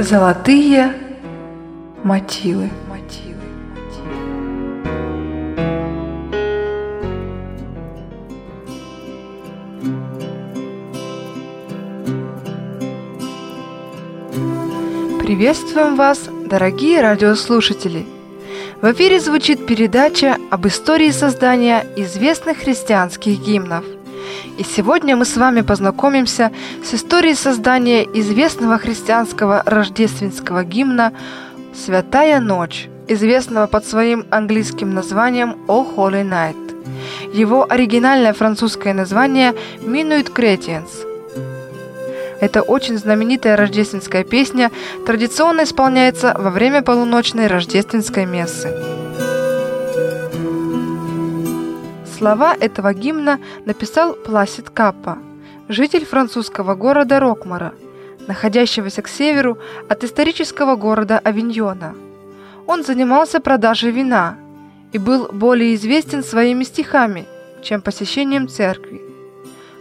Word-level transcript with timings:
Золотые 0.00 0.94
мотивы. 2.04 2.70
Приветствуем 15.18 15.96
вас, 15.96 16.18
дорогие 16.46 17.02
радиослушатели! 17.02 18.06
В 18.80 18.90
эфире 18.92 19.20
звучит 19.20 19.66
передача 19.66 20.38
об 20.50 20.66
истории 20.66 21.10
создания 21.10 21.84
известных 21.96 22.56
христианских 22.60 23.38
гимнов. 23.38 23.84
И 24.58 24.64
сегодня 24.64 25.16
мы 25.16 25.24
с 25.24 25.36
вами 25.36 25.62
познакомимся 25.62 26.50
с 26.84 26.94
историей 26.94 27.34
создания 27.34 28.04
известного 28.04 28.78
христианского 28.78 29.62
рождественского 29.66 30.64
гимна 30.64 31.12
«Святая 31.74 32.40
ночь», 32.40 32.88
известного 33.08 33.66
под 33.66 33.86
своим 33.86 34.26
английским 34.30 34.94
названием 34.94 35.56
«O 35.68 35.84
Holy 35.84 36.24
Night». 36.24 36.56
Его 37.32 37.66
оригинальное 37.68 38.32
французское 38.32 38.94
название 38.94 39.54
«Minuit 39.80 40.32
Chrétiens», 40.32 41.10
эта 42.40 42.62
очень 42.62 42.96
знаменитая 42.96 43.54
рождественская 43.54 44.24
песня 44.24 44.70
традиционно 45.06 45.64
исполняется 45.64 46.34
во 46.38 46.50
время 46.50 46.82
полуночной 46.82 47.46
рождественской 47.46 48.24
мессы. 48.24 48.99
Слова 52.20 52.54
этого 52.54 52.92
гимна 52.92 53.40
написал 53.64 54.12
Пласид 54.12 54.68
Каппа, 54.68 55.16
житель 55.70 56.04
французского 56.04 56.74
города 56.74 57.18
Рокмара, 57.18 57.72
находящегося 58.28 59.00
к 59.00 59.08
северу 59.08 59.56
от 59.88 60.04
исторического 60.04 60.76
города 60.76 61.18
Авиньона. 61.18 61.94
Он 62.66 62.84
занимался 62.84 63.40
продажей 63.40 63.90
вина 63.90 64.36
и 64.92 64.98
был 64.98 65.30
более 65.32 65.74
известен 65.74 66.22
своими 66.22 66.64
стихами, 66.64 67.24
чем 67.62 67.80
посещением 67.80 68.48
церкви. 68.48 69.00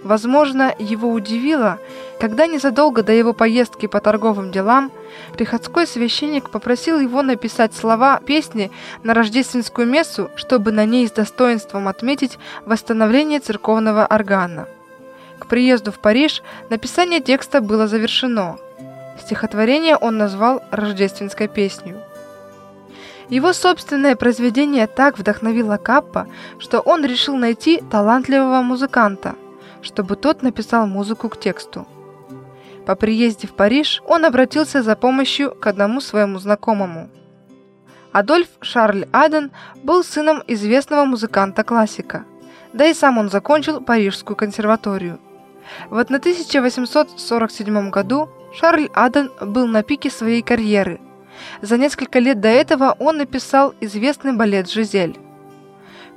Возможно, 0.05 0.73
его 0.79 1.11
удивило, 1.11 1.77
когда 2.19 2.47
незадолго 2.47 3.01
до 3.01 3.13
его 3.13 3.33
поездки 3.33 3.85
по 3.85 4.01
торговым 4.01 4.51
делам 4.51 4.91
приходской 5.37 5.87
священник 5.87 6.49
попросил 6.49 6.99
его 6.99 7.21
написать 7.21 7.73
слова 7.73 8.19
песни 8.19 8.71
на 9.03 9.13
рождественскую 9.13 9.87
мессу, 9.87 10.29
чтобы 10.35 10.71
на 10.71 10.85
ней 10.85 11.07
с 11.07 11.11
достоинством 11.11 11.87
отметить 11.87 12.37
восстановление 12.65 13.39
церковного 13.39 14.05
органа. 14.05 14.67
К 15.39 15.47
приезду 15.47 15.91
в 15.93 15.99
Париж 15.99 16.43
написание 16.69 17.21
текста 17.21 17.61
было 17.61 17.87
завершено. 17.87 18.57
Стихотворение 19.21 19.95
он 19.95 20.17
назвал 20.17 20.61
«Рождественской 20.71 21.47
песнью». 21.47 22.01
Его 23.29 23.53
собственное 23.53 24.15
произведение 24.15 24.87
так 24.87 25.17
вдохновило 25.19 25.77
Каппа, 25.77 26.27
что 26.57 26.79
он 26.79 27.05
решил 27.05 27.37
найти 27.37 27.81
талантливого 27.91 28.61
музыканта, 28.61 29.35
чтобы 29.81 30.15
тот 30.15 30.41
написал 30.41 30.87
музыку 30.87 31.29
к 31.29 31.39
тексту. 31.39 31.87
По 32.89 32.95
приезде 32.95 33.47
в 33.47 33.53
Париж 33.53 34.01
он 34.07 34.25
обратился 34.25 34.81
за 34.81 34.95
помощью 34.95 35.51
к 35.51 35.67
одному 35.67 36.01
своему 36.01 36.39
знакомому. 36.39 37.11
Адольф 38.13 38.47
Шарль 38.61 39.05
Аден 39.11 39.51
был 39.83 40.03
сыном 40.03 40.41
известного 40.47 41.05
музыканта-классика, 41.05 42.25
да 42.73 42.87
и 42.87 42.95
сам 42.95 43.19
он 43.19 43.29
закончил 43.29 43.79
Парижскую 43.79 44.35
консерваторию. 44.35 45.19
В 45.91 45.99
1847 45.99 47.91
году 47.91 48.27
Шарль 48.55 48.89
Аден 48.95 49.29
был 49.39 49.67
на 49.67 49.83
пике 49.83 50.09
своей 50.09 50.41
карьеры. 50.41 50.99
За 51.61 51.77
несколько 51.77 52.17
лет 52.17 52.41
до 52.41 52.47
этого 52.47 52.95
он 52.97 53.17
написал 53.17 53.75
известный 53.81 54.33
балет 54.33 54.67
«Жизель». 54.67 55.19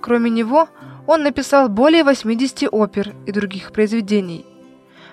Кроме 0.01 0.31
него, 0.31 0.71
он 1.07 1.23
написал 1.23 1.69
более 1.69 2.03
80 2.03 2.69
опер 2.73 3.13
и 3.27 3.33
других 3.33 3.73
произведений– 3.73 4.47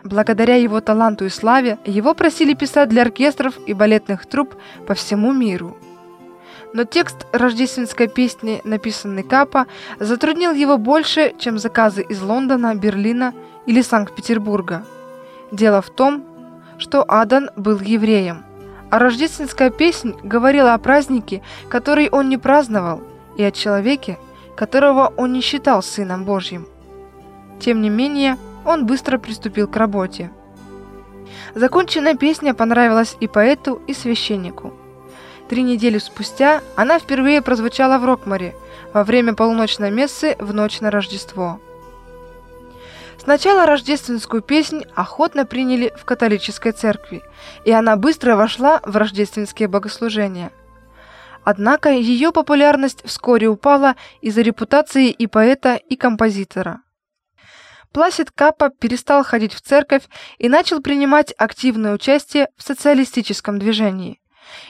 Благодаря 0.09 0.56
его 0.56 0.81
таланту 0.81 1.25
и 1.25 1.30
славе 1.30 1.78
его 1.86 2.16
просили 2.16 2.56
писать 2.56 2.90
для 2.90 3.03
оркестров 3.03 3.59
и 3.68 3.74
балетных 3.75 4.25
труп 4.25 4.56
по 4.88 4.96
всему 4.96 5.31
миру. 5.34 5.78
Но 6.74 6.84
текст 6.84 7.28
рождественской 7.31 8.08
песни, 8.08 8.59
написанный 8.64 9.22
Капа, 9.22 9.68
затруднил 10.00 10.53
его 10.53 10.80
больше, 10.80 11.36
чем 11.38 11.59
заказы 11.59 12.02
из 12.02 12.24
Лондона, 12.24 12.74
Берлина 12.74 13.36
или 13.68 13.84
Санкт-Петербурга. 13.84 14.84
Дело 15.52 15.80
в 15.84 15.92
том, 15.92 16.24
что 16.80 17.06
Адан 17.08 17.52
был 17.56 17.80
евреем, 17.80 18.46
а 18.90 18.98
рождественская 18.98 19.69
песня 19.69 20.14
говорила 20.24 20.74
о 20.74 20.80
празднике, 20.80 21.44
который 21.69 22.09
он 22.09 22.30
не 22.30 22.40
праздновал, 22.40 23.03
и 23.38 23.44
о 23.44 23.52
человеке, 23.52 24.18
которого 24.56 25.14
он 25.18 25.34
не 25.34 25.42
считал 25.42 25.84
Сыном 25.84 26.25
Божьим. 26.25 26.68
Тем 27.59 27.81
не 27.81 27.90
менее, 27.90 28.38
он 28.69 28.85
быстро 28.85 29.18
приступил 29.18 29.68
к 29.68 29.75
работе. 29.75 30.31
Законченная 31.56 32.16
песня 32.16 32.53
понравилась 32.53 33.18
и 33.19 33.28
поэту, 33.28 33.81
и 33.88 33.96
священнику. 33.96 34.74
Три 35.50 35.63
недели 35.63 35.97
спустя 35.97 36.62
она 36.75 37.00
впервые 37.00 37.41
прозвучала 37.41 37.97
в 37.97 38.06
Рокмаре 38.06 38.56
во 38.94 39.03
время 39.03 39.34
полуночной 39.34 39.90
мессы 39.90 40.35
в 40.40 40.53
ночь 40.53 40.81
на 40.81 40.91
Рождество. 40.91 41.59
Сначала 43.18 43.66
рождественскую 43.66 44.44
песнь 44.44 44.84
охотно 44.96 45.46
приняли 45.46 45.91
в 45.97 46.06
католической 46.06 46.72
церкви, 46.72 47.24
и 47.66 47.72
она 47.72 47.96
быстро 47.96 48.36
вошла 48.36 48.81
в 48.86 48.96
рождественские 48.96 49.68
богослужения. 49.68 50.51
Однако 51.44 51.90
ее 51.90 52.31
популярность 52.31 53.01
вскоре 53.03 53.47
упала 53.47 53.96
из-за 54.22 54.41
репутации 54.41 55.09
и 55.09 55.25
поэта, 55.25 55.75
и 55.75 55.96
композитора– 55.96 56.81
Пласид 57.92 58.30
Капа 58.32 58.70
перестал 58.70 59.24
ходить 59.24 59.54
в 59.54 59.62
церковь 59.62 60.04
и 60.38 60.48
начал 60.48 60.82
принимать 60.82 61.34
активное 61.38 61.94
участие 61.94 62.50
в 62.56 62.64
социалистическом 62.64 63.58
движении. 63.58 64.22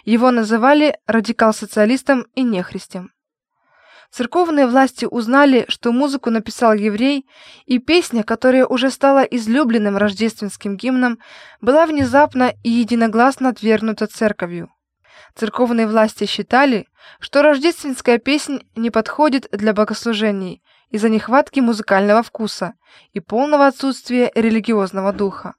Его 0.06 0.32
называли 0.32 0.98
радикал-социалистом 1.06 2.26
и 2.36 2.44
нехристем. 2.44 3.12
Церковные 4.12 4.66
власти 4.68 5.06
узнали, 5.06 5.66
что 5.68 5.92
музыку 5.92 6.32
написал 6.32 6.74
еврей, 6.74 7.28
и 7.66 7.78
песня, 7.78 8.24
которая 8.24 8.66
уже 8.66 8.90
стала 8.90 9.22
излюбленным 9.22 9.98
рождественским 9.98 10.78
гимном, 10.78 11.20
была 11.62 11.86
внезапно 11.86 12.54
и 12.64 12.70
единогласно 12.70 13.50
отвергнута 13.50 14.08
церковью. 14.08 14.72
Церковные 15.36 15.88
власти 15.88 16.26
считали, 16.26 16.88
что 17.20 17.44
рождественская 17.44 18.18
песня 18.18 18.62
не 18.76 18.90
подходит 18.90 19.48
для 19.52 19.74
богослужений 19.74 20.64
из-за 20.90 21.10
нехватки 21.10 21.60
музыкального 21.60 22.24
вкуса 22.24 22.74
и 23.14 23.20
полного 23.20 23.68
отсутствия 23.68 24.32
религиозного 24.36 25.14
духа. 25.14 25.56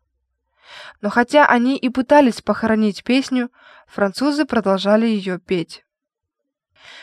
Но 1.00 1.08
хотя 1.10 1.46
они 1.46 1.76
и 1.76 1.88
пытались 1.88 2.42
похоронить 2.42 3.04
песню, 3.04 3.50
французы 3.86 4.44
продолжали 4.44 5.06
ее 5.06 5.38
петь. 5.38 5.84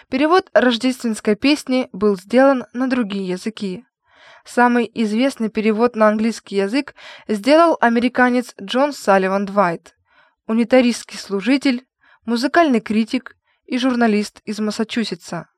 Перевод 0.09 0.49
рождественской 0.53 1.35
песни 1.35 1.89
был 1.91 2.17
сделан 2.17 2.65
на 2.73 2.89
другие 2.89 3.27
языки. 3.27 3.85
Самый 4.45 4.89
известный 4.93 5.49
перевод 5.49 5.95
на 5.95 6.07
английский 6.07 6.55
язык 6.55 6.95
сделал 7.27 7.77
американец 7.81 8.55
Джон 8.61 8.93
Салливан 8.93 9.45
Двайт, 9.45 9.95
унитаристский 10.47 11.19
служитель, 11.19 11.85
музыкальный 12.25 12.79
критик 12.79 13.35
и 13.65 13.77
журналист 13.77 14.41
из 14.45 14.59
Массачусетса. 14.59 15.49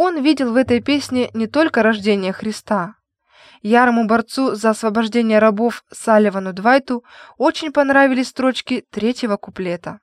Он 0.00 0.22
видел 0.22 0.52
в 0.52 0.56
этой 0.56 0.80
песне 0.80 1.28
не 1.34 1.48
только 1.48 1.82
рождение 1.82 2.32
Христа. 2.32 2.94
Ярому 3.62 4.06
борцу 4.06 4.54
за 4.54 4.70
освобождение 4.70 5.40
рабов 5.40 5.82
Салливану 5.90 6.52
Двайту 6.52 7.02
очень 7.36 7.72
понравились 7.72 8.28
строчки 8.28 8.84
третьего 8.92 9.36
куплета. 9.36 9.98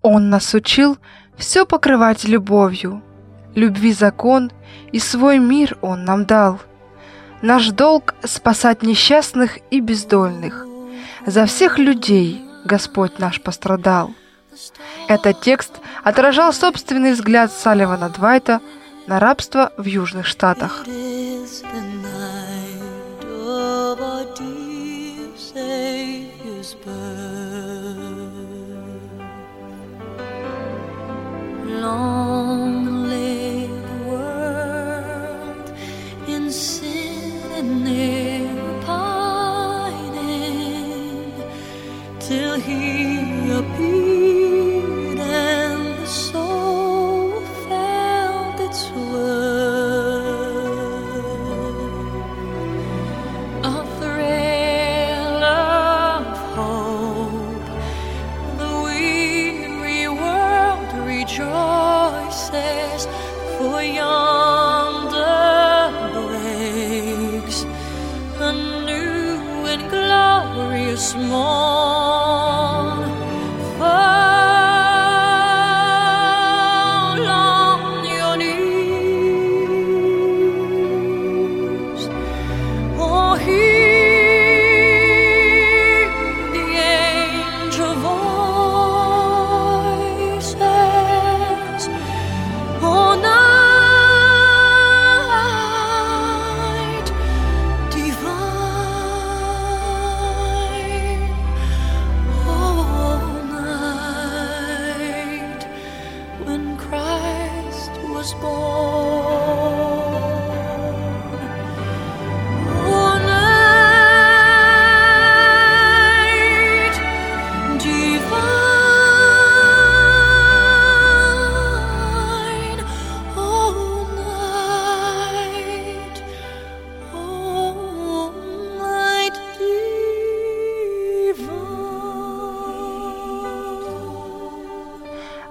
Он 0.00 0.30
нас 0.30 0.54
учил 0.54 0.96
все 1.36 1.66
покрывать 1.66 2.24
любовью, 2.24 3.02
любви 3.54 3.92
закон 3.92 4.50
и 4.90 4.98
свой 4.98 5.38
мир 5.38 5.76
он 5.82 6.06
нам 6.06 6.24
дал. 6.24 6.60
Наш 7.42 7.72
долг 7.72 8.14
спасать 8.24 8.82
несчастных 8.82 9.58
и 9.70 9.80
бездольных. 9.80 10.66
За 11.26 11.44
всех 11.44 11.76
людей 11.78 12.42
Господь 12.64 13.18
наш 13.18 13.42
пострадал. 13.42 14.14
Этот 15.08 15.42
текст 15.42 15.74
отражал 16.02 16.54
собственный 16.54 17.12
взгляд 17.12 17.52
Салливана 17.52 18.08
Двайта 18.08 18.62
на 19.06 19.20
рабство 19.20 19.72
в 19.76 19.84
Южных 19.84 20.26
Штатах. 20.26 20.84
Long 26.84 27.43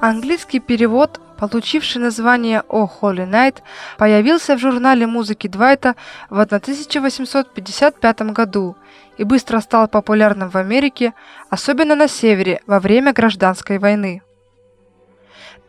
Английский 0.05 0.59
перевод, 0.59 1.21
получивший 1.37 2.01
название 2.01 2.63
«О 2.67 2.89
Holy 2.89 3.25
Night», 3.25 3.59
появился 3.97 4.57
в 4.57 4.59
журнале 4.59 5.07
музыки 5.07 5.47
Двайта 5.47 5.95
в 6.29 6.41
1855 6.41 8.21
году 8.33 8.75
и 9.17 9.23
быстро 9.23 9.61
стал 9.61 9.87
популярным 9.87 10.49
в 10.49 10.57
Америке, 10.57 11.13
особенно 11.49 11.95
на 11.95 12.09
севере, 12.09 12.59
во 12.67 12.81
время 12.81 13.13
гражданской 13.13 13.77
войны. 13.77 14.21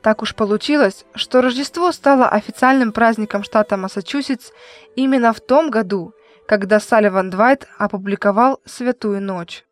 Так 0.02 0.20
уж 0.20 0.34
получилось, 0.34 1.04
что 1.14 1.40
Рождество 1.40 1.92
стало 1.92 2.28
официальным 2.28 2.90
праздником 2.90 3.44
штата 3.44 3.76
Массачусетс 3.76 4.50
именно 4.96 5.32
в 5.32 5.38
том 5.38 5.70
году, 5.70 6.12
когда 6.48 6.80
Салливан 6.80 7.30
Двайт 7.30 7.68
опубликовал 7.78 8.58
«Святую 8.64 9.22
ночь». 9.22 9.64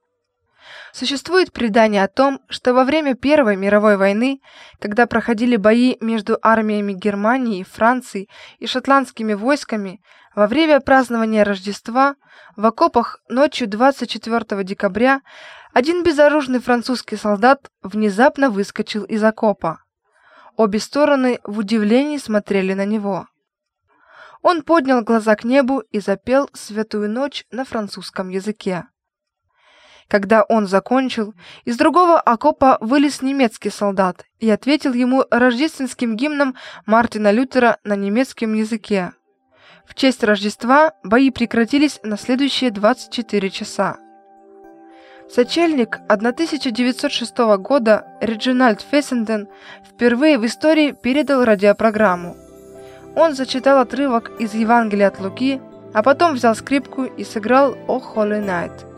Существует 0.92 1.52
предание 1.52 2.04
о 2.04 2.08
том, 2.08 2.40
что 2.48 2.74
во 2.74 2.84
время 2.84 3.14
Первой 3.14 3.56
мировой 3.56 3.96
войны, 3.96 4.40
когда 4.80 5.06
проходили 5.06 5.56
бои 5.56 5.96
между 6.00 6.38
армиями 6.42 6.92
Германии, 6.92 7.64
Франции 7.64 8.28
и 8.58 8.66
шотландскими 8.66 9.34
войсками, 9.34 10.00
во 10.34 10.46
время 10.46 10.80
празднования 10.80 11.44
Рождества 11.44 12.16
в 12.56 12.64
окопах 12.64 13.20
ночью 13.28 13.68
24 13.68 14.64
декабря 14.64 15.20
один 15.72 16.02
безоружный 16.02 16.60
французский 16.60 17.16
солдат 17.16 17.70
внезапно 17.82 18.50
выскочил 18.50 19.04
из 19.04 19.22
окопа. 19.24 19.82
Обе 20.56 20.78
стороны 20.80 21.40
в 21.44 21.58
удивлении 21.58 22.18
смотрели 22.18 22.74
на 22.74 22.84
него. 22.84 23.26
Он 24.42 24.62
поднял 24.62 25.02
глаза 25.02 25.36
к 25.36 25.44
небу 25.44 25.80
и 25.90 26.00
запел 26.00 26.50
«Святую 26.52 27.10
ночь» 27.10 27.46
на 27.50 27.64
французском 27.64 28.28
языке. 28.28 28.84
Когда 30.12 30.42
он 30.42 30.66
закончил, 30.66 31.32
из 31.64 31.78
другого 31.78 32.20
окопа 32.20 32.76
вылез 32.82 33.22
немецкий 33.22 33.70
солдат 33.70 34.26
и 34.40 34.50
ответил 34.50 34.92
ему 34.92 35.24
рождественским 35.30 36.16
гимном 36.16 36.54
Мартина 36.84 37.30
Лютера 37.30 37.78
на 37.82 37.96
немецком 37.96 38.52
языке. 38.52 39.12
В 39.86 39.94
честь 39.94 40.22
Рождества 40.22 40.92
бои 41.02 41.30
прекратились 41.30 41.98
на 42.02 42.18
следующие 42.18 42.70
24 42.70 43.48
часа. 43.48 43.96
Сочельник 45.30 46.00
1906 46.08 47.38
года 47.56 48.06
Реджинальд 48.20 48.82
Фессенден 48.82 49.48
впервые 49.82 50.36
в 50.36 50.44
истории 50.44 50.92
передал 50.92 51.42
радиопрограмму. 51.42 52.36
Он 53.16 53.34
зачитал 53.34 53.78
отрывок 53.78 54.30
из 54.38 54.52
Евангелия 54.52 55.08
от 55.08 55.18
Луки, 55.20 55.62
а 55.94 56.02
потом 56.02 56.34
взял 56.34 56.54
скрипку 56.54 57.04
и 57.04 57.24
сыграл 57.24 57.74
«О 57.88 57.98
Holy 57.98 58.44
Night», 58.44 58.91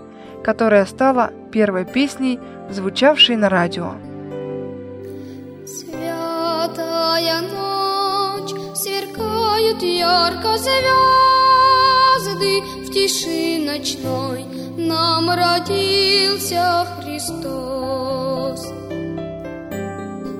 которая 0.44 0.86
стала 0.86 1.32
первой 1.50 1.84
песней, 1.86 2.38
звучавшей 2.70 3.36
на 3.36 3.48
радио. 3.48 3.94
Святая 5.66 7.40
ночь, 7.40 8.54
сверкают 8.76 9.82
ярко 9.82 10.58
звезды 10.58 12.60
в 12.84 12.90
тиши 12.92 13.58
ночной, 13.64 14.44
нам 14.76 15.30
родился 15.30 16.86
Христос. 17.00 18.66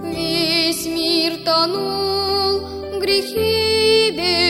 Весь 0.05 0.87
мир 0.87 1.39
тонул, 1.45 2.61
грехи 3.01 4.11
беззаконие, 4.11 4.44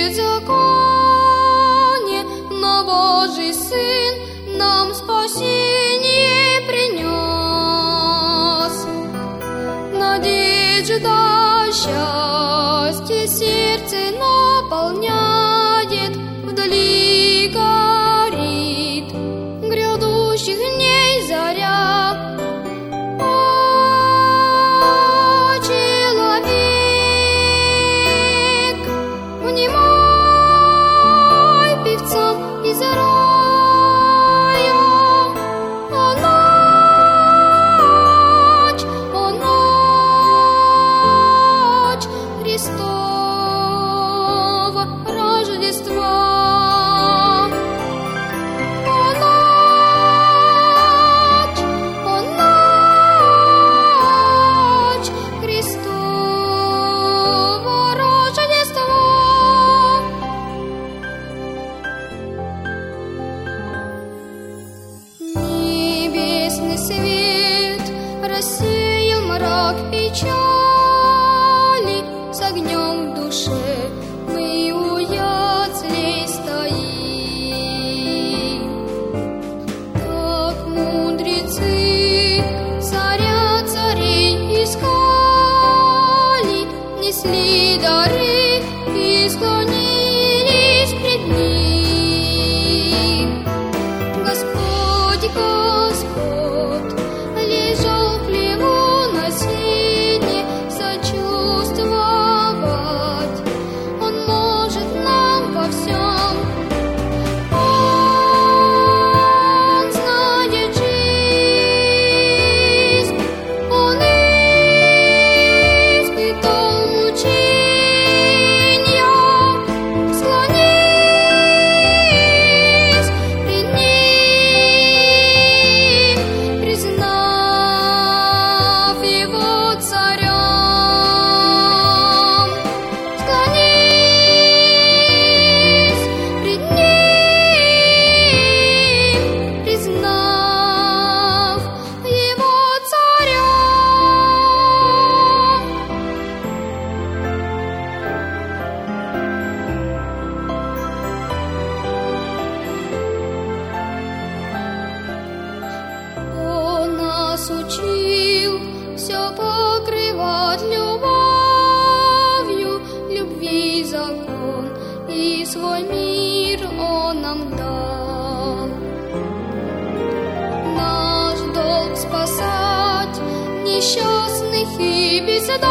несчастных 173.76 174.68
и 174.78 175.20
бездольных, 175.20 175.66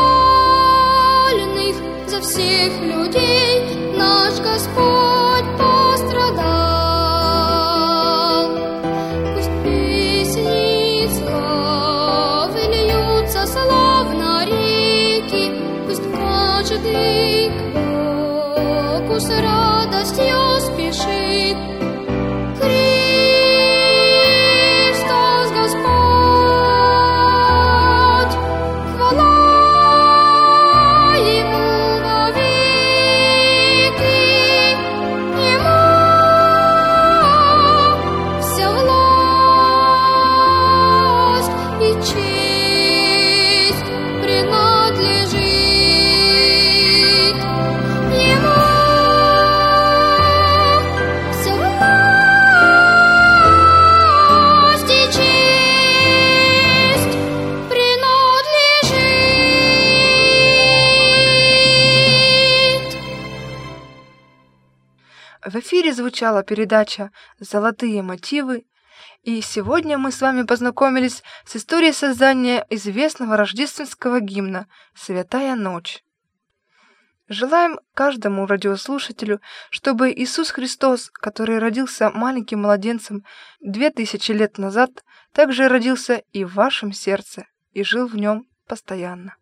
за 2.07 2.19
всех 2.21 2.71
людей 2.81 3.95
наш 3.97 4.39
Господь 4.39 5.45
пострадал. 5.57 6.43
Пусть 9.35 9.55
песни 9.63 11.09
славы 11.17 12.61
льются 12.73 13.47
словно 13.47 14.45
реки, 14.45 15.53
пусть 15.87 16.03
каждый 16.11 17.51
кроку 17.71 19.15
с 19.19 19.29
радостью 19.29 20.42
В 65.53 65.57
эфире 65.57 65.93
звучала 65.93 66.41
передача 66.41 67.11
«Золотые 67.39 68.01
мотивы» 68.01 68.65
и 69.23 69.41
сегодня 69.41 69.97
мы 69.97 70.11
с 70.11 70.21
вами 70.21 70.43
познакомились 70.43 71.23
с 71.45 71.55
историей 71.55 71.93
создания 71.93 72.65
известного 72.69 73.37
рождественского 73.37 74.19
гимна 74.19 74.67
«Святая 74.95 75.55
ночь». 75.55 76.03
Желаем 77.29 77.79
каждому 77.93 78.45
радиослушателю, 78.45 79.39
чтобы 79.69 80.11
Иисус 80.11 80.51
Христос, 80.51 81.09
который 81.09 81.57
родился 81.57 82.09
маленьким 82.09 82.61
младенцем 82.61 83.23
две 83.61 83.89
тысячи 83.91 84.31
лет 84.31 84.57
назад, 84.57 85.03
также 85.31 85.69
родился 85.69 86.23
и 86.31 86.43
в 86.43 86.53
вашем 86.53 86.91
сердце 86.91 87.45
и 87.71 87.83
жил 87.83 88.07
в 88.07 88.15
нем 88.15 88.45
постоянно. 88.67 89.35